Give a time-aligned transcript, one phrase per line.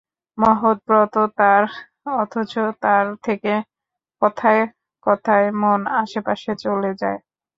[0.37, 1.63] মহৎ ব্রত তার,
[2.19, 2.53] অথচ
[2.83, 3.53] তার থেকে
[4.21, 4.63] কথায়
[5.05, 7.19] কথায় মন আশেপাশে চলে যায়!